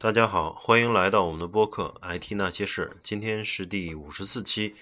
[0.00, 4.76] 大家好，欢迎来到我们的播客《IT 那些事》，今天是第五十四期。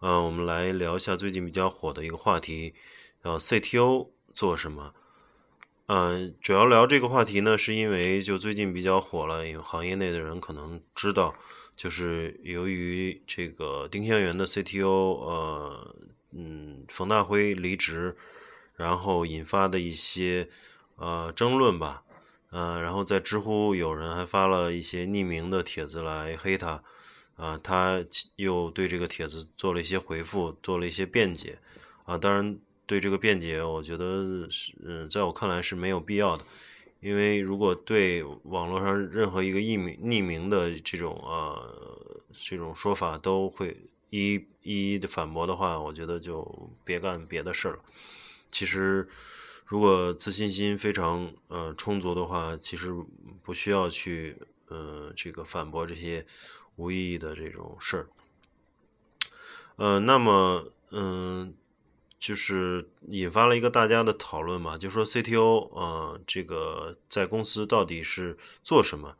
[0.00, 2.72] 嗯，我们来聊一下最近比较火的一个话题，
[3.20, 4.94] 呃，CTO 做什么？
[5.88, 11.34] 嗯，主要聊这个话题呢，是因为就最近比较火了，因为行业内的人可能知道，
[11.76, 15.94] 就是由于这个丁香园的 CTO，呃，
[16.32, 18.16] 嗯，冯大辉离职，
[18.76, 20.48] 然后引发的一些
[20.96, 22.00] 呃争论吧。
[22.56, 26.80] 嗯，然后在知乎有人还发了一些匿名的帖子来黑他，
[27.34, 28.04] 啊，他
[28.36, 31.58] 又对这个帖子做了一些回复，做了一些辩解，
[32.04, 36.44] 啊，当然对这个辩解，我觉得是，嗯，在我看来是没有必要的，
[37.00, 43.76] 因为如果对网络上任何一个匿名匿名的这种呃这种说法都会
[44.10, 47.78] 一一一的反驳的话，我觉得就别干别的事了。
[48.52, 49.08] 其实。
[49.74, 52.94] 如果自信心非常呃充足的话，其实
[53.42, 54.36] 不需要去
[54.68, 56.24] 呃这个反驳这些
[56.76, 58.06] 无意义的这种事儿。
[59.74, 61.52] 呃，那么嗯，
[62.20, 69.16] 就是引发了一个大家的讨论嘛，就说 CTO 呃这个在公司到底是做什么，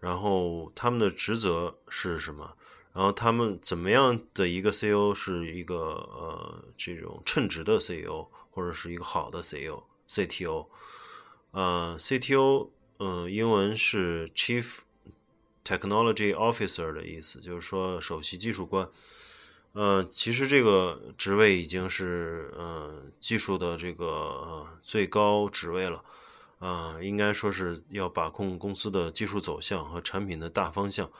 [0.00, 2.56] 然后他们的职责是什么，
[2.92, 8.26] 然后他们怎么样的一个 CEO 是一个呃这种称职的 CEO。
[8.54, 10.68] 或者是一个好的 CEO、CTO，
[11.50, 14.78] 呃，CTO，嗯，英文是 Chief
[15.64, 18.88] Technology Officer 的意思，就是说首席技术官。
[19.72, 26.04] 呃，其实这个职位已经是呃技术的这个最高职位了，
[26.60, 31.10] 啊，应该说是要把控公司的技术走向和产品的大方向，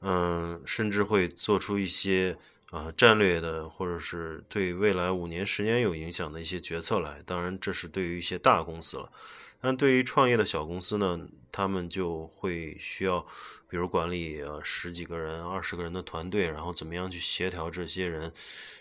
[0.00, 2.36] 嗯，甚至会做出一些。
[2.70, 9.10] 啊，战略的或者是对未来五年、十年有影响的一些决策来，当然这是对于一些大公司了。
[9.60, 11.20] 但对于创业的小公司呢，
[11.52, 13.20] 他们就会需要，
[13.68, 18.32] 比如管理呃十几个人、二十个人的团队，然后怎么样去协调这些人，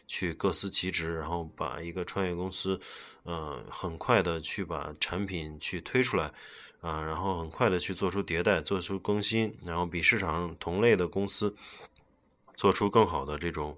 [0.08, 2.80] 去各司其职，然后把一个创业公司，
[3.24, 6.32] 呃，很快的去把产品去推出来，
[6.80, 11.54] 啊，然后很快的去做出迭代、做出更新，然后比市场同类的公司。
[12.60, 13.78] 做出更好的这种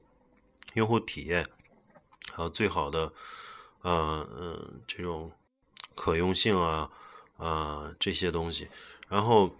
[0.74, 1.48] 用户体验，
[2.34, 3.14] 还有最好的，
[3.84, 5.32] 呃嗯，这种
[5.94, 6.90] 可用性啊
[7.38, 8.70] 啊这些东西，
[9.08, 9.56] 然后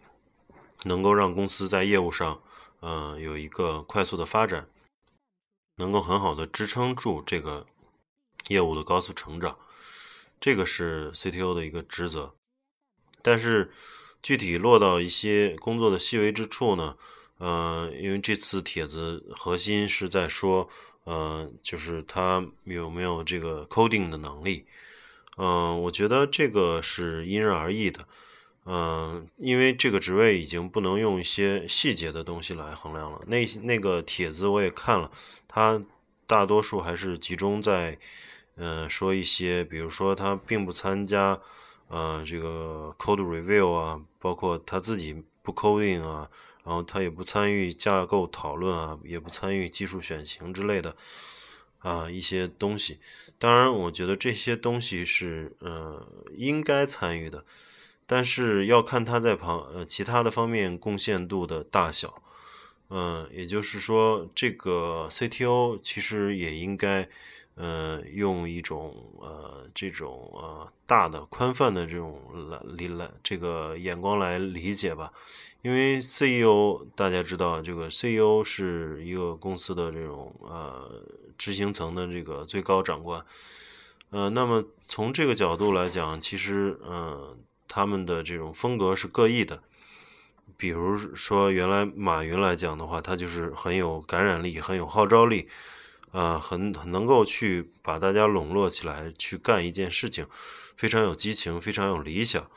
[0.86, 2.42] 能够让公司在业务上，
[2.80, 4.68] 嗯，有一个快速的发展，
[5.76, 7.68] 能够很好的支撑住这个
[8.48, 9.56] 业务的高速成长，
[10.40, 12.34] 这个是 CTO 的一个职责。
[13.22, 13.72] 但是
[14.24, 16.98] 具体落到一些工作的细微之处呢？
[17.44, 20.70] 嗯，因为这次帖子核心是在说，
[21.08, 24.64] 嗯，就是他有没有这个 coding 的能力。
[25.38, 28.06] 嗯，我觉得这个是因人而异的。
[28.66, 33.20] 嗯，因为这个职位已经不能用一些细节的东西来衡量了。
[33.26, 35.10] 那那个帖子我也看了，
[35.48, 35.82] 他
[36.28, 37.98] 大多数还是集中在，
[38.58, 41.36] 嗯，说一些，比如说他并不参加，
[41.88, 46.30] 呃，这个 code review 啊，包括他自己不 coding 啊。
[46.64, 50.96] 然后他也不参与架构讨论啊，也不参与技术选型之类的
[51.80, 53.00] 啊一些东西。
[53.40, 57.44] 当然，我觉得这些东西是呃应该参与的，
[58.06, 62.22] 但是要看他在旁呃其他的方面贡献度的大小。
[62.90, 67.10] 嗯，也就是说，这个 CTO 其实也应该。
[67.56, 72.20] 呃，用一种呃这种呃大的宽泛的这种
[72.50, 75.12] 来理来这个眼光来理解吧，
[75.62, 81.04] 因为 CEO 大家知道，这个 CEO 是一个公司的这种呃
[81.38, 83.24] 执行层的这个最高长官，
[84.12, 89.62] 呃，那么从这个角度来讲，其实嗯他们的这种风格是各异的，
[90.58, 95.50] 比如说原来马云来讲的话，他就是很有感染力，很有号召力。
[96.12, 100.28] 啊，很很能够去把大家笼络起来去干一件事情，
[100.76, 102.50] 非常有激情，非常有理想。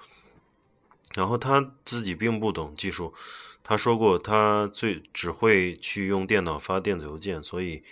[1.14, 3.14] 然后他自己并不懂技术，
[3.62, 7.84] 他说过他最只会去用电脑发电子邮件，所以，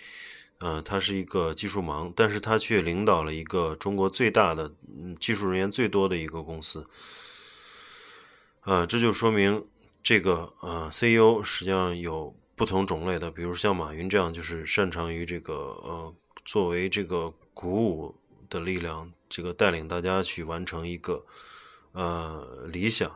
[0.59, 4.73] 呃，他是一个技术盲，但是他却领导了一个中国最大的
[5.17, 6.85] 技术人员最多的一个公司。
[8.59, 9.65] 啊，这就说明
[10.03, 12.35] 这个呃 CEO 实际上有。
[12.55, 16.13] 不同种类的，比如像马云这样，就是擅长于这个呃，
[16.45, 18.15] 作为这个鼓舞
[18.49, 21.25] 的力量，这个带领大家去完成一个
[21.93, 23.11] 呃理想。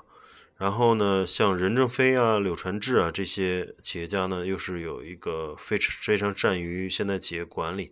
[0.58, 7.92] 然后呢，像任正非啊、柳传志啊这些企业家呢，又是有一个非常非常善于现代企业管理，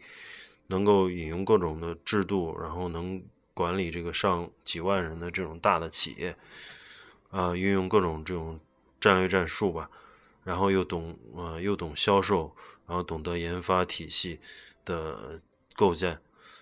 [0.68, 3.22] 能够引用各种的制度，然后能
[3.54, 6.36] 管理这个上几万人的这种大的企业
[7.30, 8.60] 啊，运用各种这种。
[8.98, 9.88] 战略战术吧，
[10.46, 12.56] 然后又懂呃又懂销售，
[12.88, 14.40] 然后懂得研发体系
[14.86, 15.42] 的
[15.76, 16.18] 构建，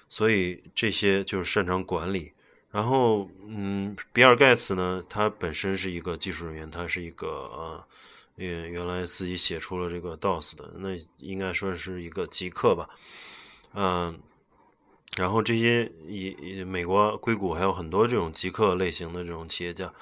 [0.10, 2.34] 所以这些就是擅长管理。
[2.72, 7.84] 然后嗯，比尔盖茨呢，他本身是一个技术人员，他是一个呃。
[8.36, 12.90] 原原来自己写出了这个 DOS 的，那应该说是一个极客吧，
[13.76, 14.20] 嗯，
[15.16, 19.94] 然后这些以美国硅谷还有很多这种极客类型的这种企业家，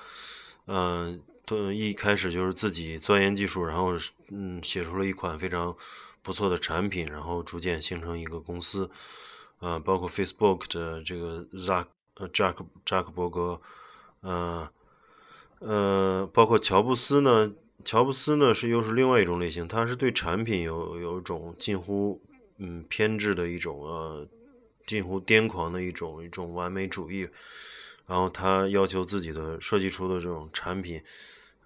[0.65, 3.93] 嗯，都一开始就是自己钻研技术，然后
[4.29, 5.75] 嗯写出了一款非常
[6.21, 8.89] 不错的产品，然后逐渐形成一个公司，
[9.59, 11.85] 啊，包括 Facebook 的这个 Zack
[12.15, 13.61] 呃扎克扎克伯格，
[14.21, 14.67] 嗯
[15.59, 17.53] 呃，包括乔布斯呢。
[17.83, 22.21] 乔布斯呢是又是另外一种类型，他是对产品有有一种近乎
[22.59, 24.27] 嗯偏执的一种呃
[24.85, 27.27] 近乎癫狂的一种一种完美主义，
[28.11, 31.01] 然后他要求自己的设计出的这种产品，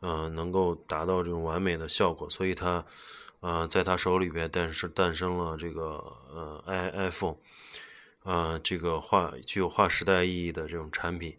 [0.02, 2.86] 呃能够达到这种完美的效果，所以他
[3.40, 5.82] 呃在他手里边诞生诞生了这个
[6.32, 7.38] 呃 i iPhone，
[8.22, 11.36] 呃这个划具有划时代意义的这种产品，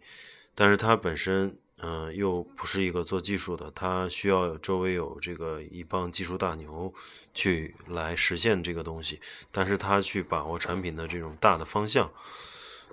[0.53, 1.57] 但是他本身。
[1.79, 6.91] 嗯，又不是一个做技术的，他需要周围有这个一帮技术大牛
[7.35, 9.19] 去来实现这个东西，
[9.51, 12.11] 但是他去把握产品的这种大的方向，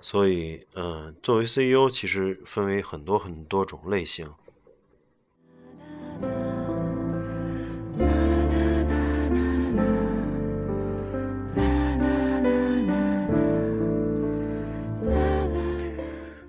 [0.01, 4.29] 所以，嗯，作为 CEO，其实分为很多很多种类型。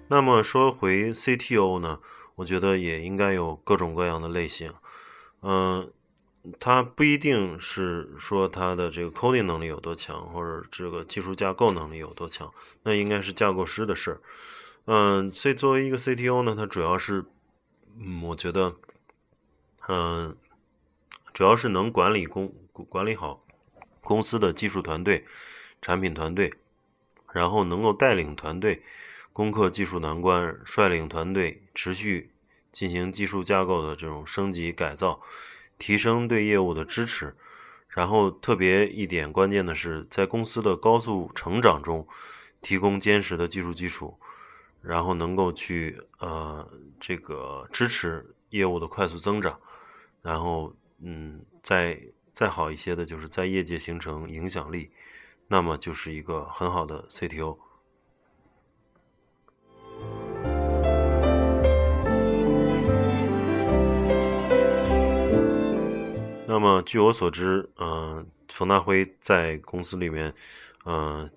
[0.09, 1.99] 那么说回 CTO 呢？
[2.37, 4.73] 我觉得也应该有各种各样的类型，
[5.43, 5.91] 嗯，
[6.59, 12.53] 他不一定是说他的这个 coding 能力有多强，或者这个技术架构能力有多强，
[12.83, 14.21] 那应该是架构师的事儿，
[14.87, 17.25] 嗯，所以作为一个 CTO 呢，他主要是，
[17.99, 18.75] 嗯，我觉得，
[19.89, 20.37] 嗯，
[21.33, 22.53] 主要是能管理公
[22.89, 23.45] 管理好
[24.01, 25.25] 公司的技术团队、
[25.83, 26.53] 产品团队，
[27.33, 28.83] 然后能够带领团队。
[29.33, 32.31] 攻克技术难关，率领团队持续
[32.73, 35.21] 进行技术架构的这种升级改造，
[35.79, 37.35] 提升对业务的支持。
[37.89, 42.07] 然后特别一点关键的是，在公司的高速成长中，
[42.61, 44.19] 提供坚实的技术基础，
[44.83, 46.69] 然后能够去呃
[47.01, 49.59] 这个支持业务的快速增长。
[50.21, 51.99] 然后嗯，再
[52.33, 54.91] 再好一些的就是在业界形成影响力，
[55.49, 57.57] 那么就是一个很好的 CTO。
[66.57, 70.33] 那么，据我所知，嗯，冯大辉在公司里面，
[70.87, 71.31] 嗯，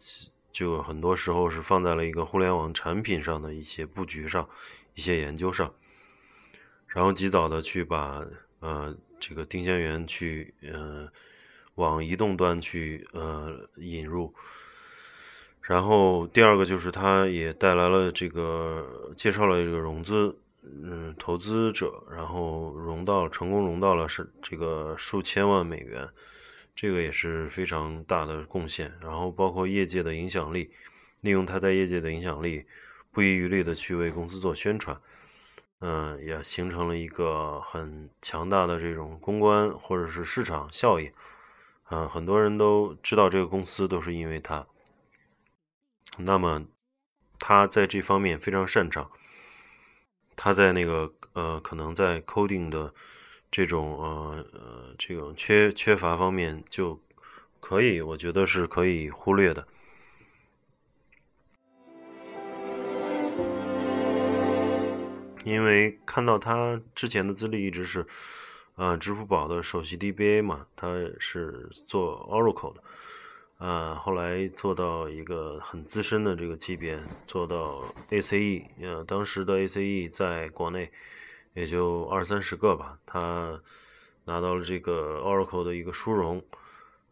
[0.50, 4.48] 就很多时候是放在了一个互联网产品上的一些布局上、
[4.96, 5.74] 一些研究上，
[6.88, 8.26] 然后及早的去把，
[8.62, 11.06] 呃，这个丁香园去，呃，
[11.76, 14.34] 往移动端去，呃，引入。
[15.62, 20.34] 然后第二个就是他也带来了这个，介绍了这个融资。
[20.84, 26.08] 嗯，投资者然后融到成功融到了是这个数千万美元，
[26.76, 28.94] 这个也是非常大的贡献。
[29.02, 30.72] 然后包括业界的影响力，
[31.22, 32.66] 利用他在业界的影响力，
[33.12, 35.00] 不遗余力的去为公司做宣传，
[35.80, 41.12] 嗯，也形成了一个很强大的这种公关或者是市场效应。
[41.90, 44.66] 嗯，很多人都知道这个公司都是因为他。
[46.18, 46.66] 那么
[47.40, 49.10] 他在这方面非常擅长。
[50.42, 52.94] 他在那个呃，可能在 coding 的
[53.52, 56.98] 这种呃呃这种缺缺乏方面，就
[57.60, 59.68] 可以，我觉得是可以忽略的。
[65.44, 68.08] 因为看到他之前的资历一直是，
[68.76, 70.88] 呃，支付宝的首席 DBA 嘛，他
[71.20, 72.82] 是做 Oracle 的。
[73.60, 76.98] 啊，后来做到一个很资深的这个级别，
[77.28, 80.90] 做到 ACE，呃，当时的 ACE 在国内
[81.54, 82.98] 也就二三十个吧。
[83.06, 83.60] 他
[84.24, 86.42] 拿到了这个 Oracle 的一个殊荣，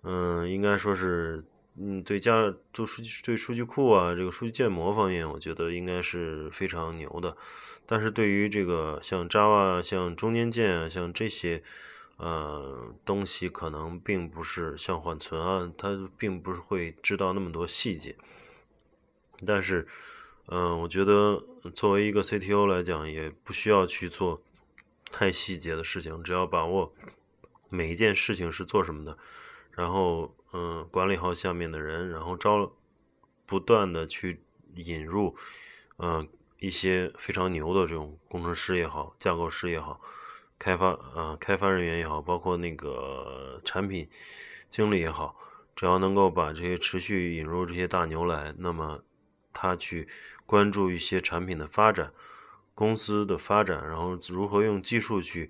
[0.03, 1.43] 嗯，应该说是，
[1.77, 7.35] 嗯，对加做数据、对数据库啊，这个数据建模方面，我觉得应该是非常牛的。
[7.85, 11.61] 但是对于这个像 Java、像中间件啊，像这些。
[12.17, 18.15] 呃，东西可能并不是像缓存啊，它并不是会知道那么多细节。
[19.45, 19.87] 但是，
[20.47, 21.43] 嗯，我觉得
[21.75, 24.41] 作为一个 CTO 来讲，也不需要去做
[25.11, 26.91] 太细节的事情，只要把握
[27.69, 29.15] 每一件事情是做什么的，
[29.71, 32.71] 然后，嗯，管理好下面的人，然后招
[33.45, 34.41] 不断的去
[34.73, 35.35] 引入，
[35.99, 36.27] 嗯，
[36.59, 40.01] 一些非常牛的这种工程师也好，架构师也好。
[40.59, 44.07] 开发啊开发人员也好，包括那个产品
[44.69, 45.35] 经理也好，
[45.75, 49.01] 只要能够把这些持续引入这些大牛来，那么
[49.53, 50.07] 他去
[50.45, 52.11] 关注一些产品的发展、
[52.73, 55.49] 公司的发展，然后如何用技术去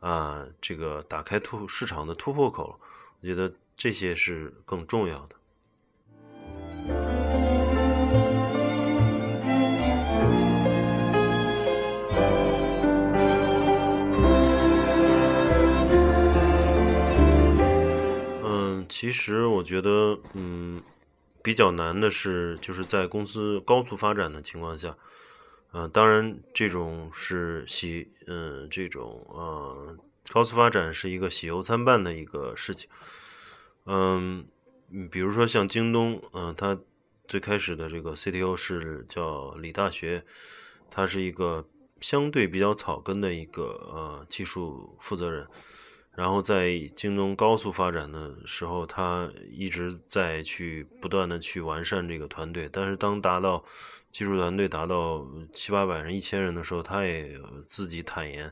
[0.00, 2.80] 啊这个打开突市场的突破口，
[3.20, 5.36] 我觉得这些是更重要的。
[18.98, 20.82] 其实我觉得，嗯，
[21.42, 24.96] 比较难的是，就是在公司高速发展的情况下，
[25.70, 29.94] 呃，当然这种是喜，嗯，这种呃
[30.32, 32.88] 高速发展是一个喜忧参半的一个事情，
[33.84, 34.46] 嗯，
[35.10, 36.78] 比如说像京东，嗯，它
[37.28, 40.24] 最开始的这个 CTO 是叫李大学，
[40.90, 41.68] 他是一个
[42.00, 43.62] 相对比较草根的一个
[43.92, 45.46] 呃技术负责人。
[46.16, 52.70] 然后在京东高速发展的时候，他一直在去不断的去完善这个团队。
[52.72, 53.62] 但是当达到
[54.10, 58.50] 技术团队达到七八百人、一千人的时候，他也自己坦言，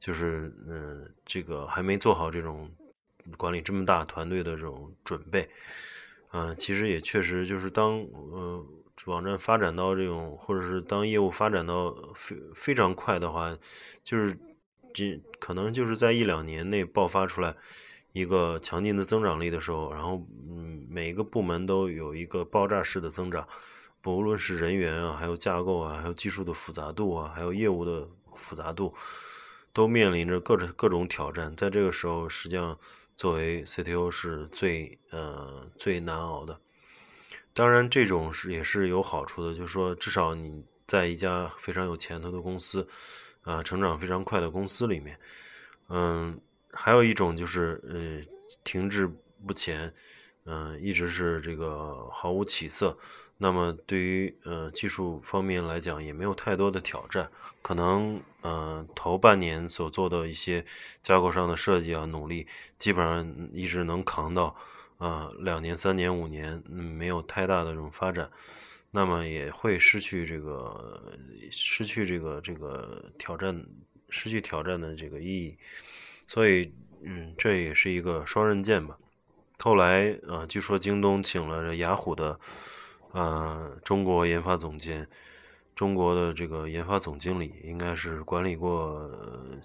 [0.00, 2.68] 就是嗯，这个还没做好这种
[3.36, 5.48] 管理这么大团队的这种准备。
[6.32, 8.00] 嗯，其实也确实就是当
[8.32, 8.66] 呃
[9.04, 13.56] 网站发展到这种，或者是当业务发展到非非常快的话，
[14.02, 14.36] 就是。
[14.96, 17.54] 这可能就是在一两年内爆发出来
[18.14, 23.46] 一个强劲的增长力的时候，然后嗯，每一个部门都有一个爆炸式的增长，
[24.00, 28.94] 不论是人员啊，还有架构啊，还有技术的复杂度啊，还有业务的复杂度，
[29.74, 31.54] 都面临着各种各种挑战。
[31.56, 32.78] 在这个时候，实际上
[33.18, 36.58] 作为 CTO 是最呃最难熬的。
[37.52, 42.88] 当然，这种是也是有好处的，就是说至少你在一家非常有前途的公司。
[43.46, 45.16] 啊，成长非常快的公司里面，
[45.88, 46.38] 嗯，
[46.72, 48.20] 还有一种就是呃，
[48.64, 49.08] 停滞
[49.46, 49.94] 不前，
[50.44, 52.98] 嗯，一直是这个毫无起色。
[53.38, 57.30] 那么对于呃技术方面来讲，也没有太多的挑战。
[57.62, 60.64] 可能呃头半年所做的一些
[61.02, 62.48] 架构上的设计啊，努力，
[62.78, 64.56] 基本上一直能扛到
[64.98, 68.28] 啊两年、三年、五年，嗯，没有太大的这种发展。
[68.90, 71.12] 那么也会失去这个，
[71.50, 73.64] 失去这个这个挑战，
[74.08, 75.58] 失去挑战的这个意义，
[76.26, 78.96] 所以，嗯，这也是一个双刃剑吧。
[79.58, 82.38] 后来啊，据说京东请了雅虎的，
[83.12, 85.06] 啊，中国研发总监，
[85.74, 89.10] 中国的这个研发总经理，应该是管理过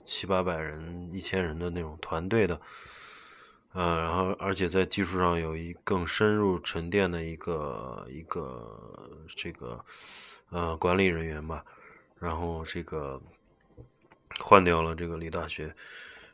[0.06, 2.60] 七八百人、一千人的那种团队的。
[3.74, 8.78] 呃，然后而且在技术上有一更深入沉淀的一个一个
[9.38, 9.80] 这个
[10.50, 11.64] 呃管理人员吧，
[12.20, 13.22] 然后这个
[14.42, 15.74] 换掉了这个李大学，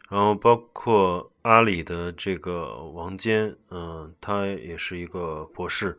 [0.09, 5.95] 然后包括阿里的这个王坚，嗯，他也是一个博士，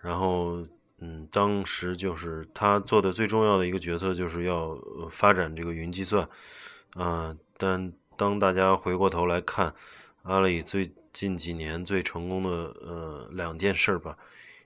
[0.00, 0.64] 然后
[1.00, 4.78] 嗯，当时就是他做的最重要的一个决策就是要
[5.10, 6.28] 发展这个云计算，
[6.94, 9.74] 啊，但当大家回过头来看。
[10.28, 12.50] 阿里最近几年最成功的
[12.82, 14.14] 呃两件事吧，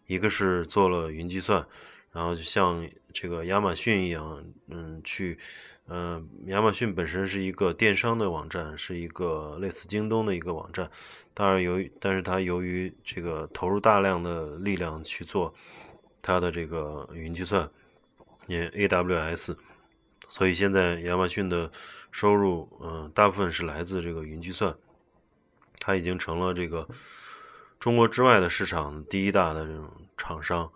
[0.09, 1.65] 一个是做了云计算，
[2.11, 5.39] 然后就像这个亚马逊一样，嗯，去，
[5.87, 10.91] 嗯，亚马逊本身是一个电商的网站，是一个类似京东的一个网站，
[11.33, 15.55] 当然由于，但是它由于这个投入大量的力量去做
[16.21, 17.71] 它的这个云计算，
[18.49, 19.57] 也 AWS，
[20.29, 21.71] 所以现在亚马逊的
[22.11, 24.77] 收入，嗯，大部分是来自这个云计算。
[25.85, 26.87] 它已经成了这个
[27.81, 30.71] 中国之外的市场第一大的这种厂商。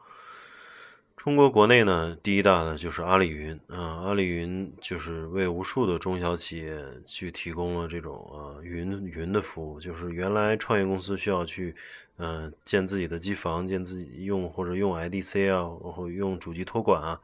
[1.17, 9.81] 中国国内呢，第一大的就是阿里云啊，阿里云就是为无数的中小企业去提供了这种呃云云的服务。
[9.81, 11.75] 就是原来创业公司需要去
[12.19, 17.21] 嗯建自己的机房，建自己用或者用 IDC 啊，或用主机托管啊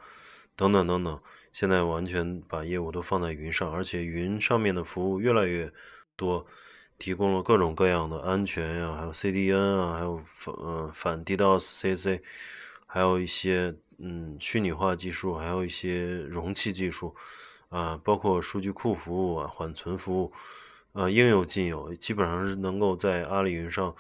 [0.57, 1.21] 等等等等，
[1.53, 5.73] 现在完全把业务都放在云上，而且云上面的服务越来越
[6.17, 6.47] 多。
[7.03, 12.23] 提供了各种各样的安全呀，还有 CDN 啊，还有反呃反 DDoS、CC，
[12.87, 17.13] 还有一些嗯虚拟化技术，还有一些容器技术
[17.71, 20.33] 啊，包括数据库服务啊、缓存服务
[20.93, 23.93] 啊，应有尽有，基本上是能够在阿里云上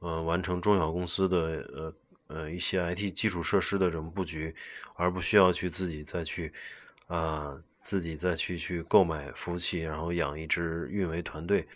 [0.00, 1.94] 呃完成中小公司的呃
[2.26, 4.54] 呃一些 IT 基础设施的这种布局，
[4.96, 6.52] 而不需要去自己再去
[7.06, 11.66] 啊自己再去去购买服务器，然后养一支运维团队。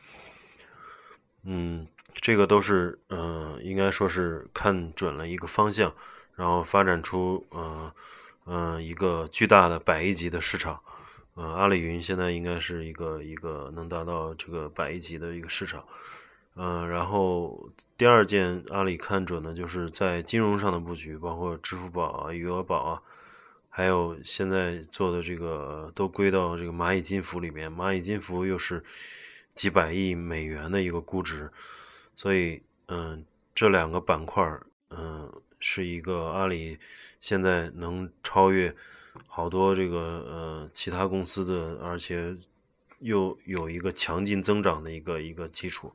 [1.48, 5.94] 嗯，这个都是嗯，应该说是看准了一个方向，
[6.34, 7.90] 然后发展出嗯
[8.46, 10.80] 嗯一个巨大的百亿级的市场，
[11.34, 15.84] 呃，阿里云现在应该是一个一个能达到这个百亿级的一个市场。
[16.56, 23.02] 嗯，然后第二件阿里看准的就是在金融上的布局，包括支付宝啊、余额宝啊，
[23.68, 27.70] 还有现在做的这个都归到这个蚂蚁金服里面。
[27.70, 28.82] 蚂蚁金服又是
[29.56, 31.50] 几百亿美元的一个估值，
[32.14, 34.44] 所以嗯，这两个板块
[34.90, 36.78] 嗯，是一个阿里
[37.20, 38.72] 现在能超越
[39.26, 42.36] 好多这个呃其他公司的，而且
[43.00, 45.92] 又有一个强劲增长的一个一个基础。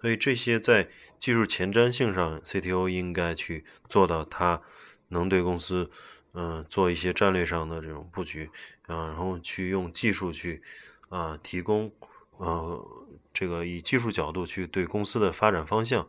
[0.00, 0.88] 所以这些在
[1.18, 4.62] 技术前瞻性上，CTO 应该去做到，他
[5.08, 5.90] 能对公司，
[6.32, 8.48] 嗯，做一些战略上的这种布局，
[8.86, 10.62] 啊，然后去用技术去，
[11.10, 11.92] 啊，提供，
[12.40, 12.84] 呃，
[13.32, 16.08] 这个以技术角度去对公司的发展方向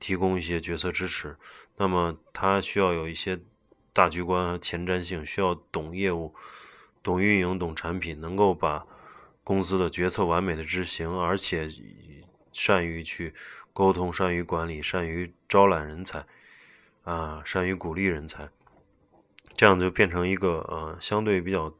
[0.00, 1.36] 提供一些决策支持。
[1.76, 3.38] 那么他需要有一些
[3.92, 6.34] 大局观和前瞻性，需要懂业务、
[7.02, 8.86] 懂运营、懂产品，能够把
[9.44, 11.70] 公司的决策完美的执行，而且。
[12.54, 13.32] 善于去
[13.72, 16.26] 沟通，善于管理，善于招揽人才，
[17.02, 18.46] 啊，善于鼓励人才，
[19.56, 21.72] 这样就变成一个呃相对比较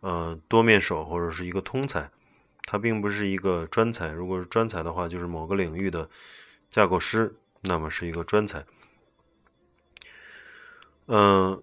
[0.00, 2.10] 呃多面手或者是一个通才，
[2.70, 4.12] 他并不是一个专才。
[4.12, 6.08] 如果是专才的话，就是某个领域的
[6.68, 8.64] 架构师，那么是一个专才。
[11.08, 11.60] 嗯，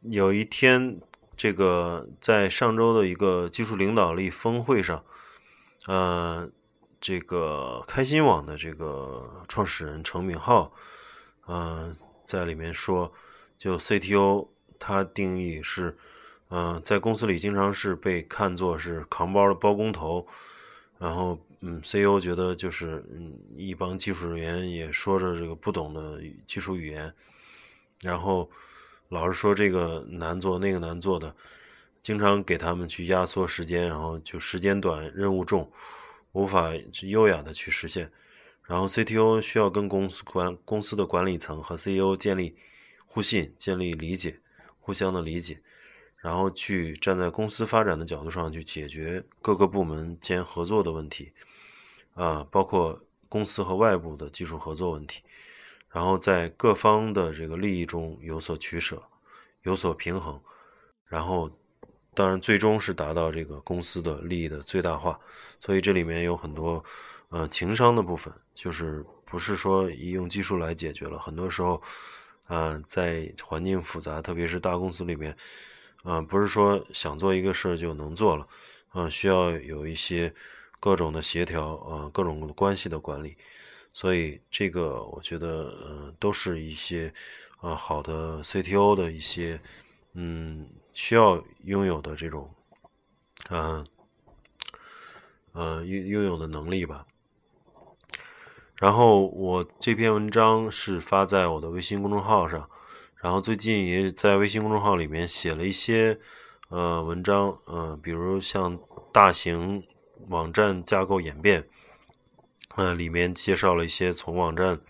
[0.00, 1.00] 有一天，
[1.36, 5.04] 这个在上周的一个技术领导力峰会上，
[5.86, 6.50] 呃。
[7.02, 10.70] 这个开心网的这个创始人程敏浩，
[11.48, 11.96] 嗯，
[12.26, 13.10] 在里面说，
[13.56, 14.48] 就 CTO
[14.78, 15.96] 他定义是，
[16.50, 20.26] 嗯，在公司里经常是被看作是扛包的包工头，
[20.98, 27.12] 然后，嗯，CEO 觉得就是，嗯，一帮技术人员也说着这个不懂的技术语言，
[28.02, 28.50] 然后
[29.08, 31.34] 老是说这个难做那个难做的，
[32.02, 35.70] 经常给他们去压缩时间，然后就时间短，任务重。
[36.32, 36.70] 无法
[37.02, 38.08] 优雅的去实现，
[38.64, 42.54] 然后 CTO 需要跟公司管公司的管理层和 CEO 建立
[43.04, 44.38] 互信，建立理解，
[44.78, 45.58] 互相的理解，
[46.20, 51.32] 然后去站在公司发展的角度上去解决各个部门间合作的问题，
[52.14, 55.22] 啊，包括公司和外部的技术合作问题，
[55.90, 59.02] 然后在各方的这个利益中有所取舍，
[59.62, 60.40] 有所平衡，
[61.06, 61.50] 然后。
[62.12, 65.18] 当然，最终是达到这个公司的利益的最大化，
[65.60, 66.84] 所以这里面有很多，
[67.28, 71.20] 呃，情商的部分，就是不是说一用技术来解决了。
[71.20, 71.80] 很多时候，
[72.48, 75.34] 啊，在环境复杂，特别是大公司里面，
[76.02, 78.46] 啊，不是说想做一个事就能做了，
[78.90, 80.34] 啊，需要有一些
[80.78, 83.36] 各种的协调，啊，各种关系的管理。
[83.92, 87.12] 所以这个我觉得，呃，都是一些，
[87.60, 89.60] 啊，好的 CTO 的一些，
[90.14, 90.68] 嗯。
[90.92, 92.52] 需要拥有的这种，
[93.48, 93.86] 嗯，
[95.52, 97.06] 呃，拥拥有的能力吧。
[98.74, 102.68] 然后我这篇文章是发在我的微信公众号上，
[103.22, 106.18] 然后最近也在微信公众号里面写了一些
[106.68, 108.78] 呃文章，呃，比如像
[109.12, 109.82] 大型
[110.28, 111.66] 网站架构演变，
[112.76, 114.80] 呃，里面介绍了一些从网站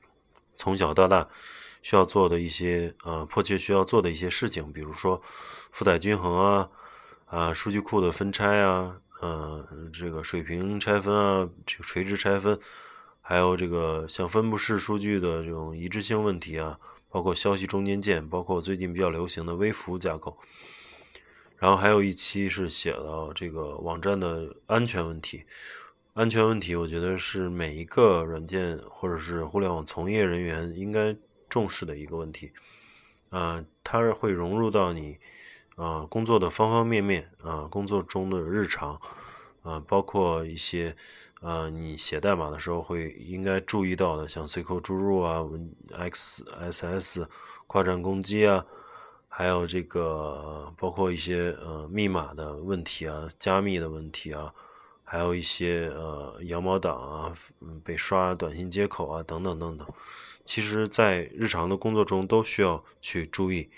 [0.57, 1.29] 从小到大
[1.83, 5.23] 需要做的一些呃迫切需要做的一些事情，比如说。
[5.73, 6.69] 负载均衡啊，
[7.27, 12.59] 啊，数据库的分拆啊，嗯，这个水平拆分啊，这个垂直拆分，
[13.21, 16.77] 还有这个像分布式数据的这种一致性问题啊，
[17.11, 20.37] 包括消息中间件，包括最近比较流行的微服务架构。
[21.59, 25.45] 然后还有一期是写了这个网站的安全问题，
[26.15, 31.15] 安全问题我觉得是每一个软件或者是互联网从业人员应该
[31.49, 32.53] 重视的一个问题，
[33.29, 35.19] 啊，它会融入到你。
[35.77, 39.01] 啊，工作的方方面面啊，工作中的日常
[39.63, 40.95] 啊，包括一些
[41.41, 47.27] 啊，你写代码的时候会应该注意到的，像 SQL 注入啊、文 XSS
[47.67, 48.65] 跨站攻击啊，
[49.29, 54.53] 还有这个包括一些呃密码的问题啊、加密的问题啊，
[55.05, 57.35] 还有一些呃羊毛党啊、
[57.85, 59.87] 被刷短信接口啊等等等等，
[60.45, 63.69] 其实在日常的工作中都需要去注意。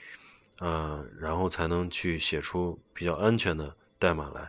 [0.59, 4.49] 啊，然后才能去写出比较安全的代码来。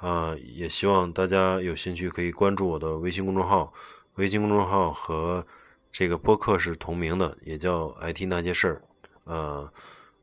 [0.00, 3.72] 啊，也希望大家有兴趣可以关注我的微信公众号，
[4.14, 5.46] 微信公众号和
[5.92, 8.82] 这个播客是同名的，也叫 IT 那些事儿。
[9.24, 9.72] 呃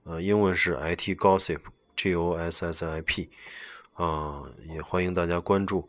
[0.03, 3.29] 呃，英文是 IT Gossip，G O S S I P。
[3.93, 5.87] 啊，也欢迎大家关注，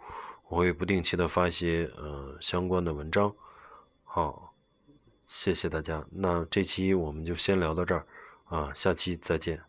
[0.49, 3.31] 我会不定期的发一些呃相关的文章。
[4.05, 4.55] 好，
[5.25, 6.05] 谢谢大家。
[6.11, 8.07] 那这期我们就先聊到这儿。
[8.47, 9.68] 啊，下期再见。